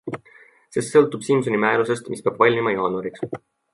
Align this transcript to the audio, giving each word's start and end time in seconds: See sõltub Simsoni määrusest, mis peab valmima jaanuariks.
See 0.75 0.83
sõltub 0.87 1.27
Simsoni 1.27 1.59
määrusest, 1.65 2.09
mis 2.15 2.25
peab 2.29 2.43
valmima 2.45 2.75
jaanuariks. 2.77 3.29